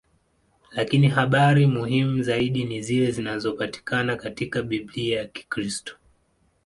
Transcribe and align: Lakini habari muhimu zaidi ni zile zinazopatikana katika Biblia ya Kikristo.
Lakini 0.71 1.07
habari 1.07 1.65
muhimu 1.67 2.23
zaidi 2.23 2.63
ni 2.63 2.81
zile 2.81 3.11
zinazopatikana 3.11 4.15
katika 4.15 4.61
Biblia 4.63 5.17
ya 5.19 5.27
Kikristo. 5.27 5.97